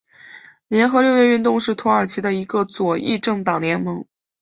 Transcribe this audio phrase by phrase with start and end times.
[0.67, 4.03] 联合六月运动是土耳其的一个左翼政党联盟。